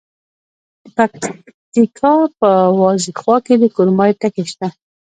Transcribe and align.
د 0.95 0.97
پکتیکا 0.97 2.13
په 2.39 2.49
وازیخوا 2.81 3.35
کې 3.45 3.53
د 3.59 3.63
کرومایټ 3.75 4.17
نښې 4.23 4.43
شته. 4.51 4.67